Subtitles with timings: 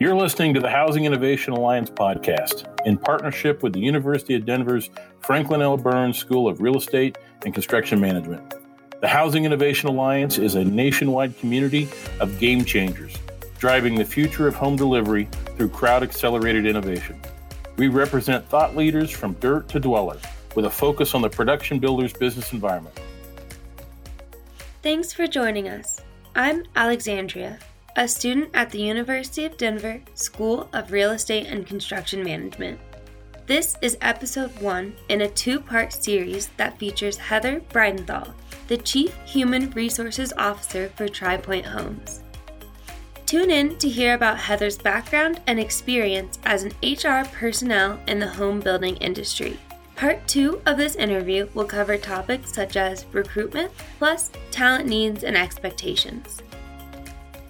[0.00, 4.90] You're listening to the Housing Innovation Alliance podcast in partnership with the University of Denver's
[5.20, 5.76] Franklin L.
[5.76, 8.54] Burns School of Real Estate and Construction Management.
[9.00, 11.88] The Housing Innovation Alliance is a nationwide community
[12.18, 13.16] of game changers,
[13.58, 17.20] driving the future of home delivery through crowd accelerated innovation.
[17.76, 20.18] We represent thought leaders from dirt to dweller
[20.56, 22.98] with a focus on the production builder's business environment.
[24.82, 26.00] Thanks for joining us.
[26.34, 27.60] I'm Alexandria,
[27.96, 32.80] a student at the University of Denver School of Real Estate and Construction Management.
[33.46, 38.32] This is episode one in a two part series that features Heather Bridenthal,
[38.66, 42.22] the Chief Human Resources Officer for Tri Pointe Homes.
[43.26, 48.28] Tune in to hear about Heather's background and experience as an HR personnel in the
[48.28, 49.56] home building industry.
[49.94, 55.36] Part two of this interview will cover topics such as recruitment, plus talent needs and
[55.36, 56.42] expectations.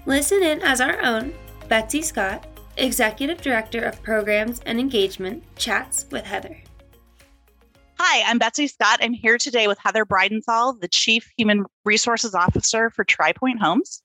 [0.06, 1.32] Listen in as our own
[1.68, 6.60] Betsy Scott, Executive Director of Programs and Engagement, chats with Heather.
[7.98, 8.98] Hi, I'm Betsy Scott.
[9.00, 14.02] I'm here today with Heather Bridenthal, the Chief Human Resources Officer for Tri Pointe Homes.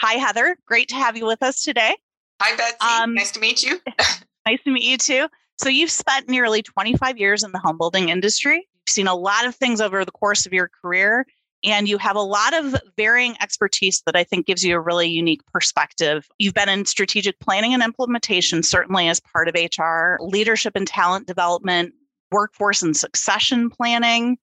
[0.00, 0.56] Hi, Heather.
[0.66, 1.94] Great to have you with us today.
[2.42, 2.78] Hi, Betsy.
[2.80, 3.78] Um, nice to meet you.
[4.46, 5.28] nice to meet you too.
[5.58, 8.56] So, you've spent nearly 25 years in the home building industry.
[8.56, 11.24] You've seen a lot of things over the course of your career,
[11.66, 15.08] and you have a lot of varying expertise that I think gives you a really
[15.08, 16.28] unique perspective.
[16.38, 21.26] You've been in strategic planning and implementation, certainly as part of HR, leadership and talent
[21.26, 21.92] development,
[22.30, 24.38] workforce and succession planning,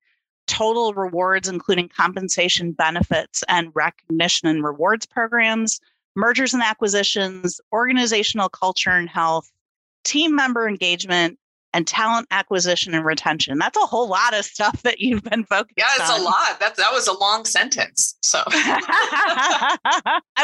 [0.47, 5.79] total rewards, including compensation benefits and recognition and rewards programs,
[6.15, 9.49] mergers and acquisitions, organizational culture and health,
[10.03, 11.39] team member engagement,
[11.73, 13.57] and talent acquisition and retention.
[13.57, 16.21] That's a whole lot of stuff that you've been focused yeah, it's on.
[16.21, 16.59] a lot.
[16.59, 18.15] That, that was a long sentence.
[18.21, 19.77] So I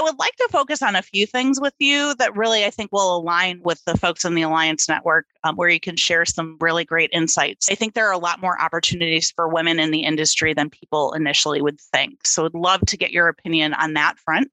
[0.02, 3.16] would like to focus on a few things with you that really I think will
[3.16, 6.84] align with the folks in the Alliance Network um, where you can share some really
[6.84, 7.70] great insights.
[7.70, 11.14] I think there are a lot more opportunities for women in the industry than people
[11.14, 12.26] initially would think.
[12.26, 14.52] So I'd love to get your opinion on that front.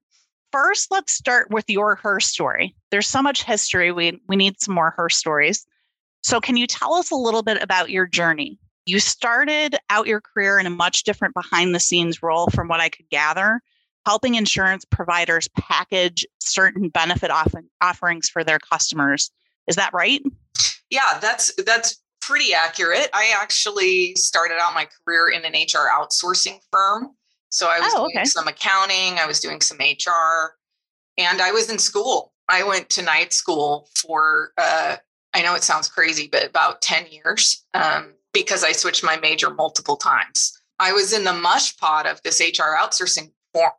[0.51, 2.75] First, let's start with your her story.
[2.89, 3.91] There's so much history.
[3.91, 5.65] We, we need some more her stories.
[6.23, 8.59] So, can you tell us a little bit about your journey?
[8.85, 12.79] You started out your career in a much different behind the scenes role from what
[12.79, 13.61] I could gather,
[14.05, 17.29] helping insurance providers package certain benefit
[17.81, 19.29] offerings for their customers.
[19.67, 20.21] Is that right?
[20.89, 23.09] Yeah, that's that's pretty accurate.
[23.13, 27.11] I actually started out my career in an HR outsourcing firm.
[27.49, 28.15] So I was oh, okay.
[28.15, 30.55] doing some accounting, I was doing some HR,
[31.17, 32.33] and I was in school.
[32.49, 34.97] I went to night school for uh,
[35.37, 39.53] I know it sounds crazy, but about 10 years um, because I switched my major
[39.53, 40.59] multiple times.
[40.79, 43.31] I was in the mush pot of this HR outsourcing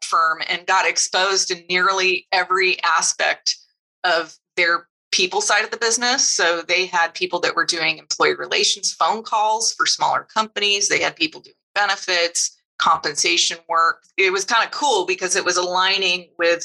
[0.02, 3.56] firm and got exposed to nearly every aspect
[4.04, 6.28] of their people side of the business.
[6.28, 11.00] So they had people that were doing employee relations phone calls for smaller companies, they
[11.00, 14.02] had people doing benefits, compensation work.
[14.16, 16.64] It was kind of cool because it was aligning with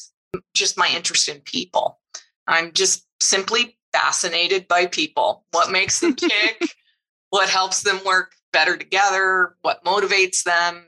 [0.56, 2.00] just my interest in people.
[2.48, 5.46] I'm just simply fascinated by people.
[5.52, 6.76] What makes them tick?
[7.30, 9.56] what helps them work better together?
[9.62, 10.86] What motivates them?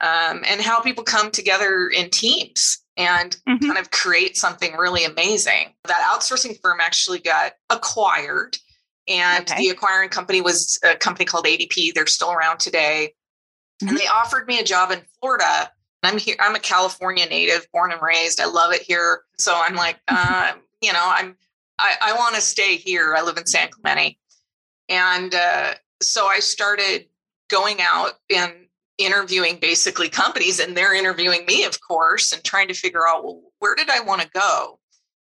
[0.00, 3.64] Um, and how people come together in teams and mm-hmm.
[3.66, 5.74] kind of create something really amazing.
[5.84, 8.58] That outsourcing firm actually got acquired,
[9.08, 9.62] and okay.
[9.62, 11.94] the acquiring company was a company called ADP.
[11.94, 13.14] They're still around today.
[13.82, 13.88] Mm-hmm.
[13.88, 15.70] And they offered me a job in Florida.
[16.02, 16.36] I'm here.
[16.38, 18.40] I'm a California native, born and raised.
[18.40, 19.22] I love it here.
[19.38, 20.52] So I'm like, uh,
[20.82, 21.36] you know, I'm
[21.78, 23.14] I, I want to stay here.
[23.16, 24.18] I live in San Clemente.
[24.88, 27.06] And uh, so I started
[27.50, 28.52] going out and
[28.98, 33.42] interviewing basically companies, and they're interviewing me, of course, and trying to figure out, well,
[33.58, 34.78] where did I want to go?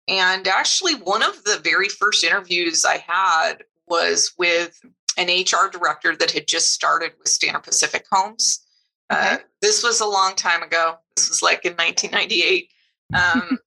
[0.09, 4.79] And actually, one of the very first interviews I had was with
[5.17, 8.65] an HR director that had just started with Standard Pacific Homes.
[9.09, 9.35] Uh, okay.
[9.35, 10.97] Uh, this was a long time ago.
[11.17, 12.71] This was like in 1998.
[13.15, 13.59] Um,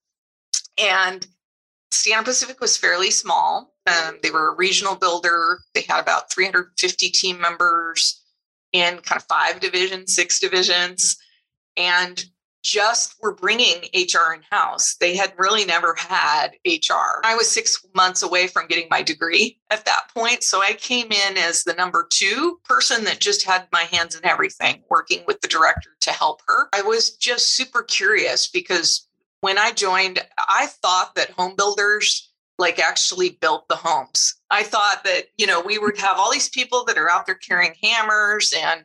[0.78, 1.28] and
[1.92, 3.74] Standard Pacific was fairly small.
[3.86, 5.60] Um, they were a regional builder.
[5.74, 8.24] They had about 350 team members
[8.74, 11.18] in kind of five divisions, six divisions,
[11.78, 12.26] and
[12.64, 14.96] just were bringing HR in house.
[15.00, 17.22] They had really never had HR.
[17.24, 20.44] I was six months away from getting my degree at that point.
[20.44, 24.26] So I came in as the number two person that just had my hands in
[24.26, 26.68] everything, working with the director to help her.
[26.74, 29.07] I was just super curious because
[29.42, 34.36] when I joined, I thought that home builders like actually built the homes.
[34.50, 37.36] I thought that, you know, we would have all these people that are out there
[37.36, 38.84] carrying hammers and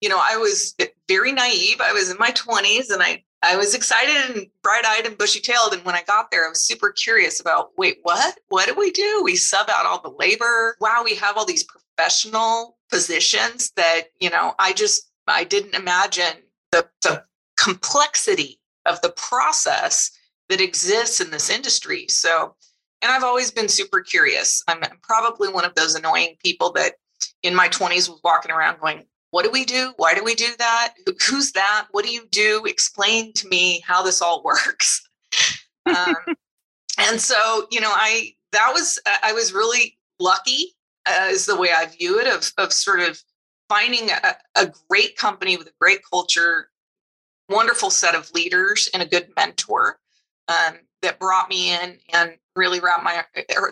[0.00, 0.76] you know, I was
[1.08, 1.80] very naive.
[1.80, 5.38] I was in my 20s and I I was excited and bright eyed and bushy
[5.38, 5.72] tailed.
[5.72, 8.36] And when I got there, I was super curious about wait, what?
[8.48, 9.22] What do we do?
[9.22, 10.76] We sub out all the labor.
[10.80, 16.42] Wow, we have all these professional positions that, you know, I just, I didn't imagine
[16.72, 17.24] the, the
[17.58, 18.57] complexity
[18.88, 20.10] of the process
[20.48, 22.06] that exists in this industry.
[22.08, 22.54] So,
[23.02, 24.62] and I've always been super curious.
[24.66, 26.94] I'm probably one of those annoying people that
[27.42, 29.92] in my 20s was walking around going, what do we do?
[29.96, 30.94] Why do we do that?
[31.28, 31.88] Who's that?
[31.90, 32.64] What do you do?
[32.66, 35.06] Explain to me how this all works.
[35.86, 36.16] um,
[36.98, 40.74] and so, you know, I that was I was really lucky,
[41.06, 43.22] uh, is the way I view it, of of sort of
[43.68, 46.70] finding a, a great company with a great culture,
[47.48, 49.98] wonderful set of leaders, and a good mentor
[50.48, 53.24] um, that brought me in and really wrapped my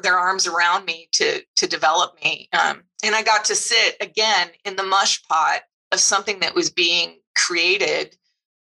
[0.02, 2.48] their arms around me to to develop me.
[2.52, 5.62] Um, and I got to sit again in the mush pot
[5.92, 8.16] of something that was being created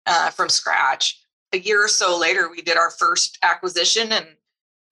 [0.06, 1.20] uh, from scratch.
[1.52, 4.26] A year or so later, we did our first acquisition, and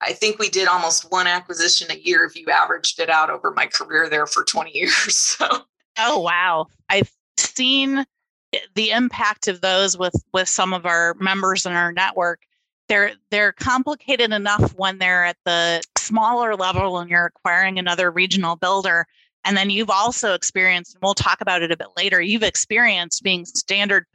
[0.01, 3.51] I think we did almost one acquisition a year if you averaged it out over
[3.51, 5.15] my career there for 20 years.
[5.15, 5.47] So,
[5.99, 8.05] oh wow, I've seen
[8.75, 12.41] the impact of those with with some of our members in our network.
[12.89, 18.55] They're they're complicated enough when they're at the smaller level and you're acquiring another regional
[18.55, 19.07] builder
[19.45, 23.23] and then you've also experienced, and we'll talk about it a bit later, you've experienced
[23.23, 24.05] being standard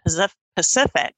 [0.57, 1.15] Pacific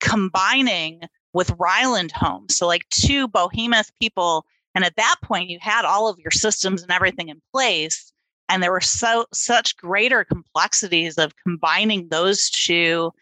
[0.00, 1.00] combining
[1.32, 2.56] with Ryland Homes.
[2.56, 4.44] So, like two behemoth people.
[4.74, 8.05] And at that point, you had all of your systems and everything in place.
[8.48, 13.12] And there were so such greater complexities of combining those two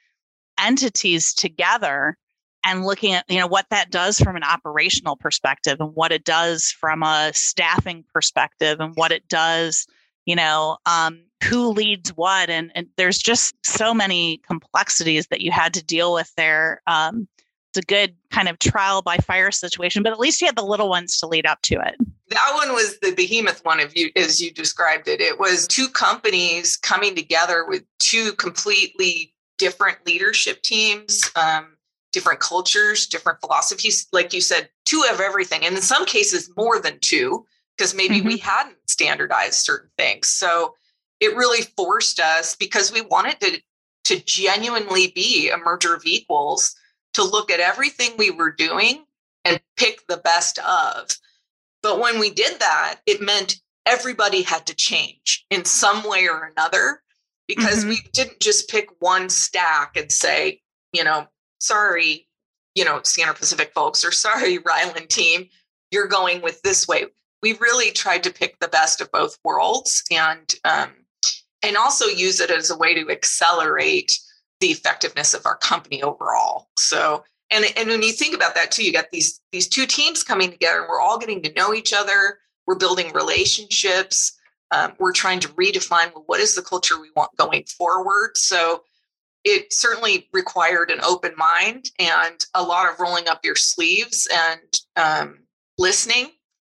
[0.63, 2.17] entities together
[2.65, 6.25] and looking at you know what that does from an operational perspective and what it
[6.25, 9.87] does from a staffing perspective and what it does
[10.27, 12.51] you know um, who leads what.
[12.51, 17.29] And, and there's just so many complexities that you had to deal with there um,
[17.77, 20.89] a good kind of trial by fire situation but at least you had the little
[20.89, 21.97] ones to lead up to it
[22.31, 25.89] that one was the behemoth one of you as you described it it was two
[25.89, 31.77] companies coming together with two completely different leadership teams um,
[32.13, 36.81] different cultures different philosophies like you said two of everything and in some cases more
[36.81, 37.45] than two
[37.77, 38.29] because maybe mm-hmm.
[38.29, 40.31] we hadn't standardized certain things.
[40.31, 40.75] So
[41.21, 43.61] it really forced us because we wanted to
[44.05, 46.77] to genuinely be a merger of equals
[47.15, 49.05] to look at everything we were doing
[49.45, 51.11] and pick the best of.
[51.83, 53.57] But when we did that, it meant
[53.87, 57.03] everybody had to change in some way or another
[57.47, 57.91] because mm-hmm.
[57.91, 60.61] we didn't just pick one stack and say,
[60.93, 61.27] you know,
[61.59, 62.27] sorry,
[62.75, 65.49] you know, Standard Pacific folks, or sorry, Ryland team,
[65.91, 67.05] you're going with this way
[67.45, 70.91] we really tried to pick the best of both worlds and um,
[71.63, 74.19] and also use it as a way to accelerate
[74.61, 76.69] the effectiveness of our company overall.
[76.79, 80.23] So and and when you think about that too, you got these these two teams
[80.23, 82.39] coming together, and we're all getting to know each other.
[82.67, 84.33] We're building relationships.
[84.71, 88.37] Um, we're trying to redefine well, what is the culture we want going forward.
[88.37, 88.83] So
[89.45, 94.81] it certainly required an open mind and a lot of rolling up your sleeves and
[94.97, 95.41] um,
[95.79, 96.31] listening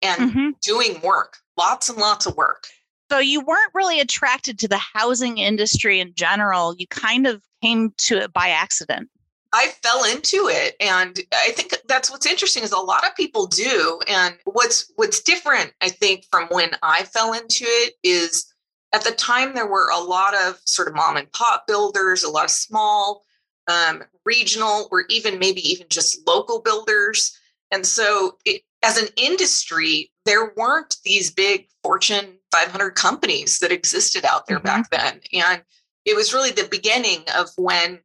[0.01, 0.49] and mm-hmm.
[0.63, 2.65] doing work, lots and lots of work.
[3.11, 6.75] So you weren't really attracted to the housing industry in general.
[6.77, 9.09] You kind of came to it by accident.
[9.53, 13.47] I fell into it and I think that's what's interesting is a lot of people
[13.47, 18.51] do and what's what's different I think from when I fell into it is
[18.91, 22.29] at the time there were a lot of sort of mom and pop builders, a
[22.29, 23.23] lot of small
[23.69, 27.37] um, regional or even maybe even just local builders
[27.71, 34.25] and so it, as an industry, there weren't these big Fortune 500 companies that existed
[34.25, 34.65] out there mm-hmm.
[34.65, 35.19] back then.
[35.33, 35.61] And
[36.05, 37.99] it was really the beginning of when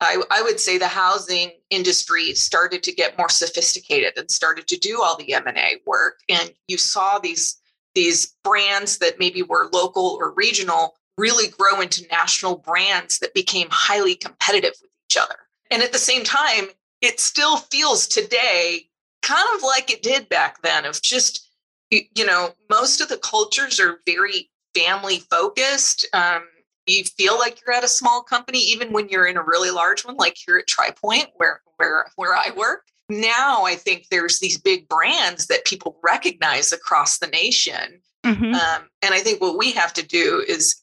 [0.00, 4.78] I, I, would say the housing industry started to get more sophisticated and started to
[4.78, 6.20] do all the M&A work.
[6.28, 7.56] And you saw these,
[7.96, 13.66] these brands that maybe were local or regional really grow into national brands that became
[13.72, 15.34] highly competitive with each other.
[15.72, 16.66] And at the same time,
[17.00, 18.88] it still feels today
[19.22, 21.47] kind of like it did back then of just
[21.90, 26.42] you know most of the cultures are very family focused um,
[26.86, 30.04] you feel like you're at a small company even when you're in a really large
[30.04, 34.40] one like here at Tri Pointe where where where i work now i think there's
[34.40, 38.54] these big brands that people recognize across the nation mm-hmm.
[38.54, 40.82] um, and i think what we have to do is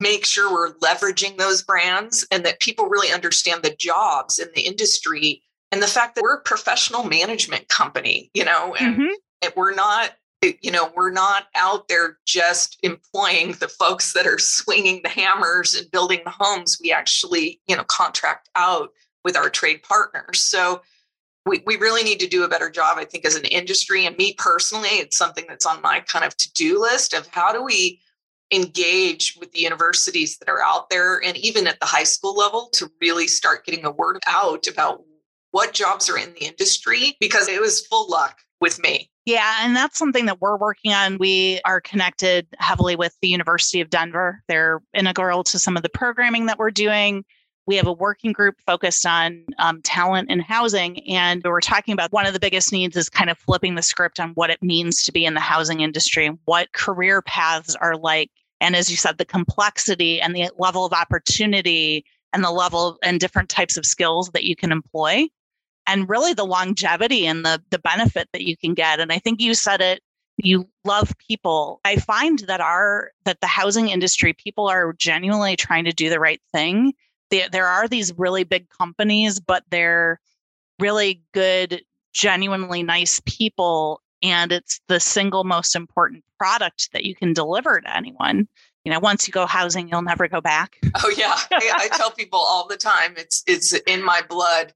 [0.00, 4.62] make sure we're leveraging those brands and that people really understand the jobs in the
[4.62, 5.42] industry
[5.72, 9.12] and the fact that we're a professional management company, you know, and mm-hmm.
[9.56, 14.38] We're not eh, you know, we're not out there just employing the folks that are
[14.38, 16.78] swinging the hammers and building the homes.
[16.82, 18.90] We actually, you know, contract out
[19.24, 20.40] with our trade partners.
[20.40, 20.82] So
[21.46, 24.06] we, we really need to do a better job, I think, as an industry.
[24.06, 27.52] And me personally, it's something that's on my kind of to do list of how
[27.52, 28.00] do we
[28.50, 32.68] engage with the universities that are out there and even at the high school level
[32.72, 35.02] to really start getting the word out about
[35.50, 39.10] what jobs are in the industry because it was full luck with me.
[39.26, 41.16] Yeah, and that's something that we're working on.
[41.16, 44.42] We are connected heavily with the University of Denver.
[44.48, 47.24] They're integral to some of the programming that we're doing.
[47.66, 51.02] We have a working group focused on um, talent and housing.
[51.08, 54.20] And we're talking about one of the biggest needs is kind of flipping the script
[54.20, 58.30] on what it means to be in the housing industry, what career paths are like.
[58.60, 62.04] And as you said, the complexity and the level of opportunity
[62.34, 65.28] and the level and different types of skills that you can employ
[65.86, 69.00] and really the longevity and the the benefit that you can get.
[69.00, 70.02] And i think you said it
[70.36, 71.80] you love people.
[71.84, 76.20] I find that our that the housing industry people are genuinely trying to do the
[76.20, 76.92] right thing.
[77.30, 80.20] There, there are these really big companies but they're
[80.78, 87.32] really good genuinely nice people and it's the single most important product that you can
[87.32, 88.48] deliver to anyone.
[88.84, 90.76] You know once you go housing you'll never go back.
[91.02, 91.36] Oh yeah.
[91.52, 94.72] I, I tell people all the time it's it's in my blood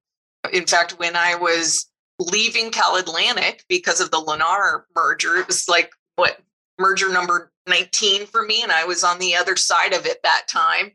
[0.53, 1.87] in fact, when I was
[2.19, 6.41] leaving Cal Atlantic because of the Lennar merger, it was like what
[6.79, 10.47] merger number 19 for me, and I was on the other side of it that
[10.49, 10.93] time.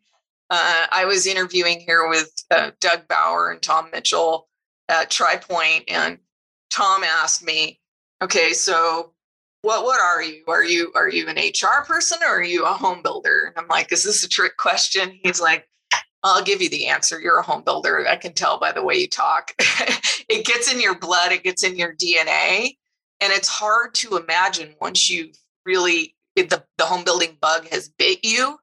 [0.49, 4.47] Uh, I was interviewing here with uh, Doug Bauer and Tom Mitchell
[4.89, 6.19] at Tri Pointe, and
[6.69, 7.79] Tom asked me,
[8.21, 9.13] "Okay, so
[9.61, 10.43] what what are you?
[10.47, 13.67] Are you are you an HR person or are you a home builder?" And I'm
[13.67, 15.67] like, "Is this a trick question?" He's like,
[16.23, 17.19] I'll give you the answer.
[17.19, 18.07] You're a home builder.
[18.07, 19.53] I can tell by the way you talk.
[19.59, 22.77] it gets in your blood, it gets in your DNA.
[23.19, 28.19] And it's hard to imagine once you've really, the, the home building bug has bit
[28.23, 28.57] you,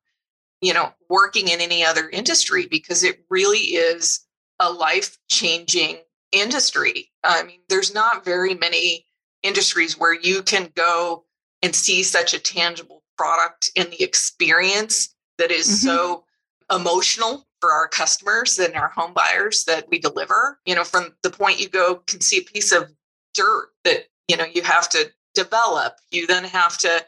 [0.60, 4.20] you know, working in any other industry because it really is
[4.58, 5.98] a life changing
[6.32, 7.10] industry.
[7.24, 9.06] I mean, there's not very many
[9.42, 11.24] industries where you can go
[11.62, 15.86] and see such a tangible product in the experience that is mm-hmm.
[15.86, 16.24] so
[16.70, 20.58] emotional for our customers and our home buyers that we deliver.
[20.66, 22.90] You know, from the point you go can see a piece of
[23.34, 25.94] dirt that, you know, you have to develop.
[26.10, 27.04] You then have to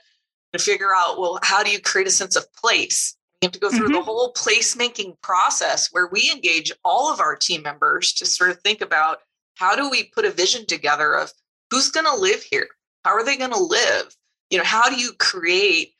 [0.59, 3.17] figure out, well, how do you create a sense of place?
[3.41, 3.95] You have to go through mm-hmm.
[3.95, 8.61] the whole placemaking process where we engage all of our team members to sort of
[8.61, 9.19] think about
[9.57, 11.33] how do we put a vision together of
[11.71, 12.69] who's going to live here?
[13.05, 14.15] How are they going to live?
[14.51, 15.95] You know, how do you create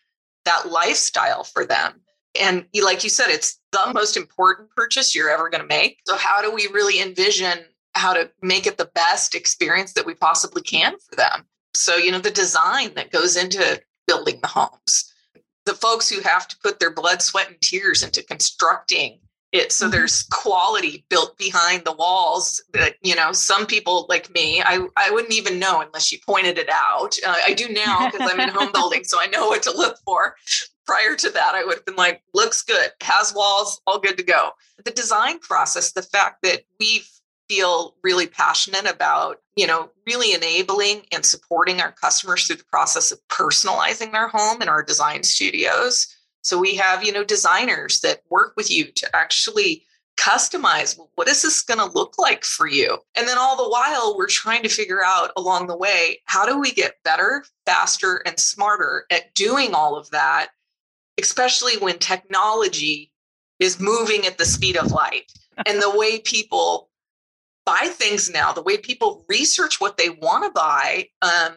[0.45, 2.03] that lifestyle for them?
[2.41, 6.01] And like you said, it's the most important purchase you're ever going to make.
[6.07, 10.15] So, how do we really envision how to make it the best experience that we
[10.15, 11.45] possibly can for them?
[11.75, 15.13] So, you know, the design that goes into building the homes,
[15.67, 19.21] the folks who have to put their blood, sweat, and tears into constructing
[19.53, 19.93] it so mm-hmm.
[19.93, 25.11] there's quality built behind the walls that you know some people like me i, I
[25.11, 28.49] wouldn't even know unless you pointed it out uh, i do now because i'm in
[28.49, 30.37] home building so i know what to look for
[30.87, 34.23] prior to that, I would have been like, looks good, has walls, all good to
[34.23, 34.51] go.
[34.85, 37.03] The design process, the fact that we
[37.49, 43.13] feel really passionate about, you know, really enabling and supporting our customers through the process
[43.13, 46.15] of personalizing their home in our design studios.
[46.43, 49.87] So we have, you know, designers that work with you to actually
[50.19, 52.99] customize well, what is this going to look like for you?
[53.17, 56.59] And then all the while we're trying to figure out along the way how do
[56.59, 60.51] we get better faster and smarter at doing all of that
[61.21, 63.11] especially when technology
[63.59, 65.31] is moving at the speed of light.
[65.67, 66.91] And the way people
[67.65, 71.53] buy things now, the way people research what they want to buy, um,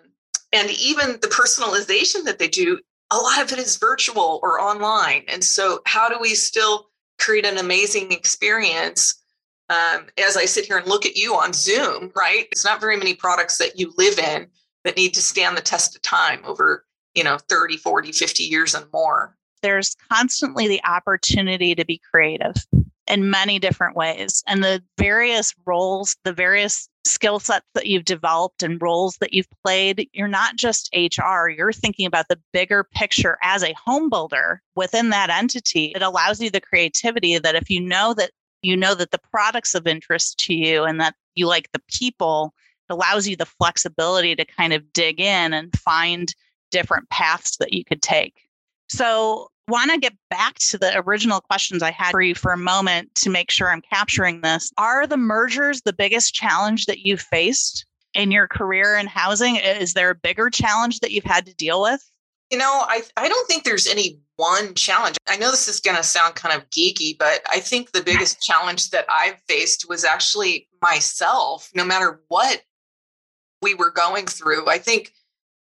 [0.51, 2.80] and even the personalization that they do,
[3.12, 5.24] a lot of it is virtual or online.
[5.27, 9.21] And so, how do we still create an amazing experience?
[9.69, 12.45] Um, as I sit here and look at you on Zoom, right?
[12.51, 14.47] It's not very many products that you live in
[14.83, 16.85] that need to stand the test of time over,
[17.15, 19.35] you know, 30, 40, 50 years and more
[19.65, 22.53] there's constantly the opportunity to be creative
[23.07, 24.43] in many different ways.
[24.45, 29.50] And the various roles, the various skill sets that you've developed and roles that you've
[29.63, 34.62] played, you're not just HR, you're thinking about the bigger picture as a home builder
[34.75, 35.93] within that entity.
[35.95, 38.31] It allows you the creativity that if you know that
[38.62, 42.53] you know that the products of interest to you and that you like the people,
[42.89, 46.33] it allows you the flexibility to kind of dig in and find
[46.71, 48.50] different paths that you could take.
[48.89, 52.57] So want to get back to the original questions I had for you for a
[52.57, 54.72] moment to make sure I'm capturing this.
[54.77, 57.86] Are the mergers the biggest challenge that you faced?
[58.15, 59.57] in your career in housing?
[59.57, 62.10] Is there a bigger challenge that you've had to deal with?
[62.50, 65.17] You know, I, I don't think there's any one challenge.
[65.27, 68.41] I know this is going to sound kind of geeky, but I think the biggest
[68.41, 72.63] challenge that I've faced was actually myself, no matter what
[73.62, 74.69] we were going through.
[74.69, 75.12] I think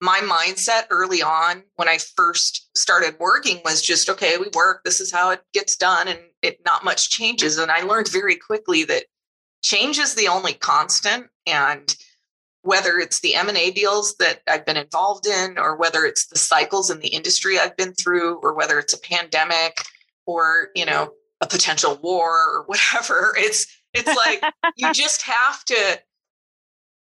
[0.00, 5.00] my mindset early on when I first started working was just okay, we work, this
[5.00, 7.58] is how it gets done, and it not much changes.
[7.58, 9.04] And I learned very quickly that
[9.62, 11.26] change is the only constant.
[11.46, 11.94] And
[12.66, 16.90] whether it's the M&A deals that I've been involved in or whether it's the cycles
[16.90, 19.84] in the industry I've been through or whether it's a pandemic
[20.26, 24.42] or, you know, a potential war or whatever, it's it's like
[24.76, 26.00] you just have to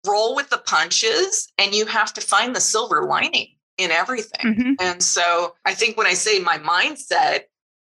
[0.07, 4.53] roll with the punches and you have to find the silver lining in everything.
[4.53, 4.73] Mm-hmm.
[4.79, 7.41] And so I think when I say my mindset,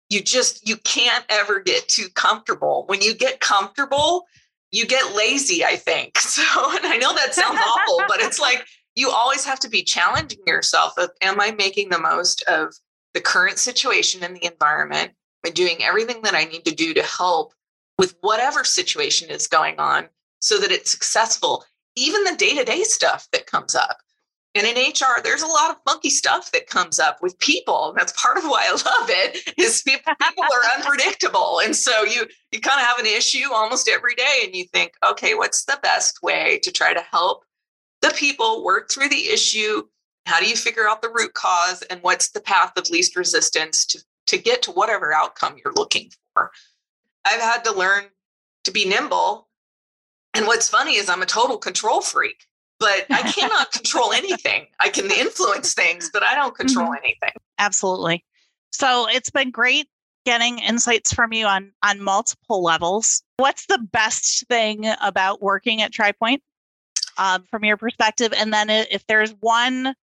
[0.09, 2.85] you just you can't ever get too comfortable.
[2.87, 4.25] When you get comfortable,
[4.71, 6.17] you get lazy, I think.
[6.35, 6.43] So,
[6.75, 10.41] and I know that sounds awful, but it's like you always have to be challenging
[10.45, 12.73] yourself of am I making the most of
[13.13, 17.03] the current situation in the environment by doing everything that I need to do to
[17.03, 17.53] help
[17.97, 21.63] with whatever situation is going on so that it's successful,
[21.95, 23.97] even the day-to-day stuff that comes up.
[24.55, 27.93] And in HR, there's a lot of funky stuff that comes up with people.
[27.95, 31.59] That's part of why I love it is people, are unpredictable.
[31.63, 34.93] And so you you kind of have an issue almost every day and you think,
[35.09, 37.43] okay, what's the best way to try to help
[38.01, 39.83] the people work through the issue?
[40.25, 43.85] How do you figure out the root cause and what's the path of least resistance
[43.87, 46.51] to, to get to whatever outcome you're looking for?
[47.25, 48.05] I've had to learn
[48.63, 49.49] to be nimble.
[50.35, 52.45] And what's funny is I'm a total control freak
[52.79, 54.67] but I cannot control anything.
[54.79, 57.03] I can influence things, but I don't control mm-hmm.
[57.03, 57.31] anything.
[57.57, 58.23] Absolutely.
[58.71, 59.87] So it's been great
[60.25, 63.23] getting insights from you on on multiple levels.
[63.37, 66.43] What's the best thing about working at Tri Pointe
[67.17, 68.33] um, from your perspective?
[68.35, 69.95] And then if there's one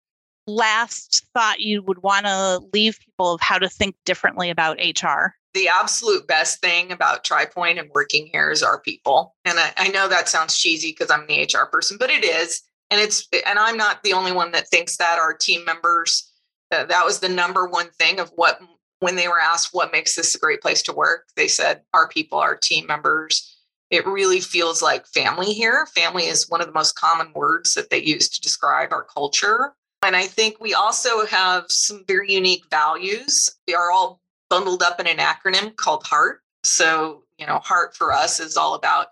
[0.46, 5.34] last thought you would want to leave people of how to think differently about HR?
[5.54, 9.34] The absolute best thing about Tri Pointe and working here is our people.
[9.44, 12.62] And I, I know that sounds cheesy because I'm the HR person, but it is.
[12.90, 15.18] And it's and I'm not the only one that thinks that.
[15.18, 16.32] Our team members,
[16.72, 18.60] uh, that was the number one thing of what
[19.00, 22.08] when they were asked what makes this a great place to work, they said our
[22.08, 23.56] people, our team members.
[23.90, 25.86] It really feels like family here.
[25.94, 29.74] Family is one of the most common words that they use to describe our culture.
[30.02, 33.50] And I think we also have some very unique values.
[33.66, 34.19] We are all
[34.50, 36.42] bundled up in an acronym called HEART.
[36.64, 39.06] So, you know, HEART for us is all about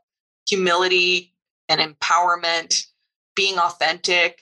[0.46, 1.32] humility
[1.68, 2.84] and empowerment,
[3.34, 4.40] being authentic,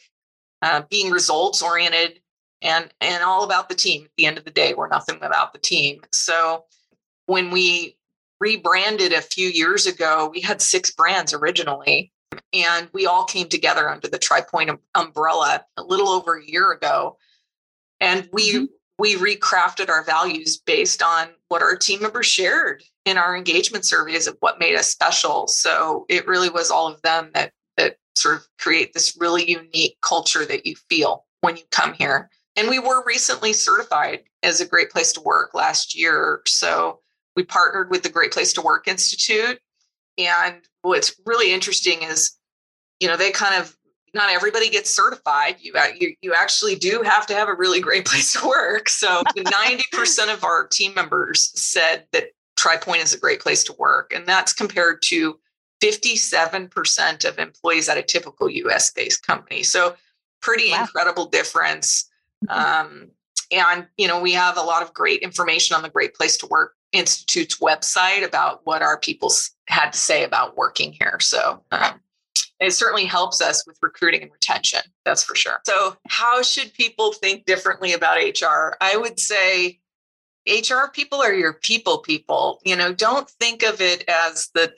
[0.62, 2.20] uh, being results oriented,
[2.62, 4.04] and and all about the team.
[4.04, 6.00] At the end of the day, we're nothing without the team.
[6.12, 6.64] So,
[7.26, 7.96] when we
[8.40, 12.12] rebranded a few years ago, we had six brands originally,
[12.52, 16.72] and we all came together under the Tri Pointe umbrella a little over a year
[16.72, 17.18] ago.
[18.00, 18.64] And we mm-hmm.
[18.98, 24.26] We recrafted our values based on what our team members shared in our engagement surveys
[24.26, 25.46] of what made us special.
[25.48, 29.98] So it really was all of them that that sort of create this really unique
[30.00, 32.30] culture that you feel when you come here.
[32.56, 36.40] And we were recently certified as a great place to work last year.
[36.46, 37.00] So
[37.36, 39.60] we partnered with the Great Place to Work Institute
[40.18, 42.32] and what's really interesting is,
[43.00, 43.76] you know, they kind of
[44.14, 45.56] not everybody gets certified.
[45.60, 48.88] You, you you actually do have to have a really great place to work.
[48.88, 53.74] So 90% of our team members said that Tri Pointe is a great place to
[53.74, 55.38] work, and that's compared to
[55.82, 59.62] 57% of employees at a typical US based company.
[59.62, 59.94] So
[60.40, 60.80] pretty wow.
[60.80, 62.08] incredible difference.
[62.46, 62.58] Mm-hmm.
[62.58, 63.10] Um,
[63.52, 66.46] and you know we have a lot of great information on the Great Place to
[66.46, 69.30] Work Institute's website about what our people
[69.68, 71.18] had to say about working here.
[71.20, 72.00] So um,
[72.60, 74.80] it certainly helps us with recruiting and retention.
[75.04, 75.60] That's for sure.
[75.66, 78.76] So, how should people think differently about HR?
[78.80, 79.80] I would say
[80.48, 82.60] HR people are your people people.
[82.64, 84.72] You know, don't think of it as the,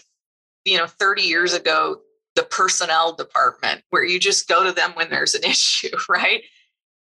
[0.65, 2.01] you know, 30 years ago,
[2.35, 6.43] the personnel department where you just go to them when there's an issue, right?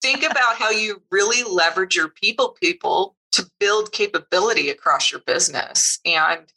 [0.02, 6.00] Think about how you really leverage your people people to build capability across your business.
[6.06, 6.52] And,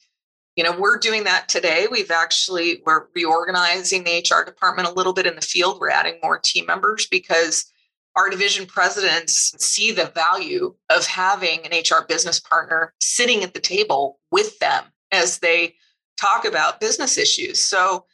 [0.56, 1.86] you know, we're doing that today.
[1.90, 5.78] We've actually, we're reorganizing the HR department a little bit in the field.
[5.80, 7.72] We're adding more team members because
[8.16, 13.60] our division presidents see the value of having an HR business partner sitting at the
[13.60, 15.74] table with them as they
[16.20, 17.58] talk about business issues.
[17.58, 18.04] So,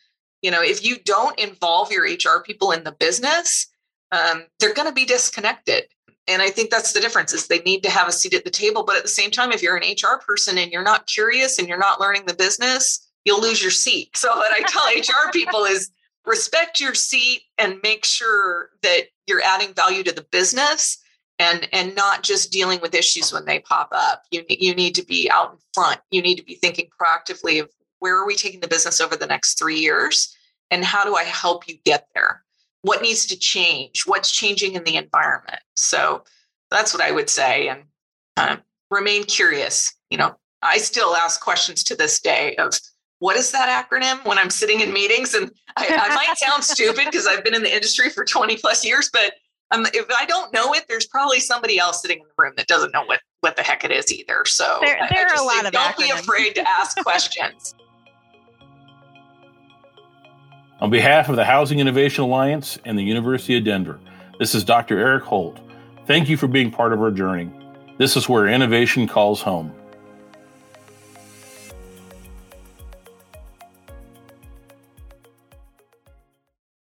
[0.41, 3.67] you know, if you don't involve your HR people in the business,
[4.13, 5.85] um, they're going to be disconnected
[6.29, 8.51] and i think that's the difference is they need to have a seat at the
[8.51, 11.59] table but at the same time if you're an hr person and you're not curious
[11.59, 14.17] and you're not learning the business you'll lose your seat.
[14.17, 14.87] So what i tell
[15.29, 15.91] hr people is
[16.27, 20.99] respect your seat and make sure that you're adding value to the business
[21.39, 24.23] and and not just dealing with issues when they pop up.
[24.31, 26.01] You you need to be out in front.
[26.11, 29.27] You need to be thinking proactively of where are we taking the business over the
[29.27, 30.35] next 3 years
[30.71, 32.45] and how do i help you get there
[32.83, 36.23] what needs to change what's changing in the environment so
[36.71, 37.83] that's what i would say and
[38.37, 38.57] uh,
[38.91, 42.73] remain curious you know i still ask questions to this day of
[43.21, 47.07] what is that acronym when i'm sitting in meetings and i, I might sound stupid
[47.07, 49.33] because i've been in the industry for 20 plus years but
[49.71, 52.67] um, if I don't know it, there's probably somebody else sitting in the room that
[52.67, 54.45] doesn't know what what the heck it is either.
[54.47, 55.99] So there, there are a lot of don't acronyms.
[55.99, 57.75] be afraid to ask questions.
[60.81, 63.99] On behalf of the Housing Innovation Alliance and the University of Denver,
[64.39, 64.97] this is Dr.
[64.97, 65.59] Eric Holt.
[66.07, 67.51] Thank you for being part of our journey.
[67.97, 69.73] This is where innovation calls home.